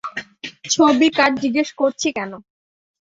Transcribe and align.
ছবি 0.71 1.07
কার 1.17 1.31
জিজ্ঞেস 1.41 1.69
করছি 1.79 2.07
কেন? 2.17 2.31